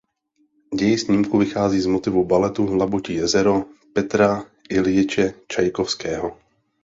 Děj 0.75 0.97
snímku 0.97 1.37
vychází 1.37 1.79
z 1.81 1.85
motivů 1.85 2.25
baletu 2.25 2.75
"Labutí 2.75 3.13
jezero" 3.15 3.65
Petra 3.93 4.43
Iljiče 4.69 5.33
Čajkovského. 5.47 6.37